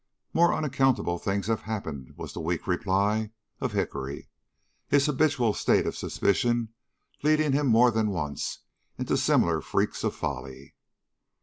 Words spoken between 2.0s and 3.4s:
was the weak reply